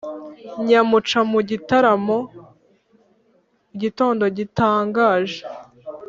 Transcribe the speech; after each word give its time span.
Nyamuca 0.65 1.19
mu 1.31 1.39
gitaramo 1.49 2.17
igitondo 3.75 4.23
gitangaje 4.37 5.39